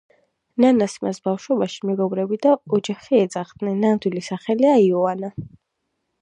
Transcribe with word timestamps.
ნანას 0.63 0.93
მას 1.07 1.19
ბავშვობაში 1.27 1.85
მეგობრები 1.89 2.39
და 2.45 2.53
ოჯახი 2.79 3.19
ეძახდნენ, 3.27 3.77
ნამდვილი 3.85 4.25
სახელია 4.31 4.73
იოანა. 4.87 5.31